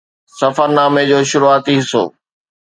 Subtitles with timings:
[0.39, 2.03] سفرنامي جو شروعاتي حصو